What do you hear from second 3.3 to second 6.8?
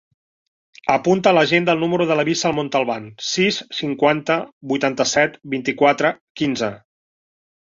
sis, cinquanta, vuitanta-set, vint-i-quatre, quinze.